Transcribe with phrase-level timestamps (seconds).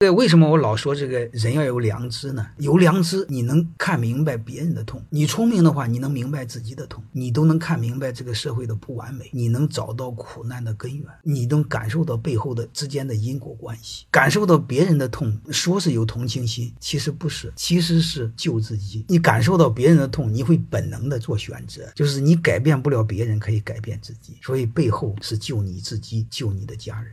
[0.00, 2.46] 对为什么我老说这个人要有良知呢？
[2.56, 5.04] 有良知你能看明白别人的痛。
[5.10, 9.28] 你聪明的话你能明白自己的痛你都能看明白这个社会的不完美。
[9.30, 11.06] 你能找到苦难的根源。
[11.22, 14.06] 你能感受到背后的之间的因果关系。
[14.10, 17.52] 感受到别人的痛说是有同情心其实不是。
[17.54, 19.04] 其实是救自己。
[19.06, 21.82] 你感受到别人的痛你会本能的做选择。
[21.94, 24.38] 就是你改变不了别人可以改变自己。
[24.40, 27.12] 所以背后是救你自己救你的家人。